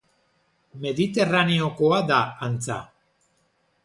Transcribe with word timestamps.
Mediterraneokoa 0.85 1.99
da, 2.13 2.21
antza. 2.47 2.79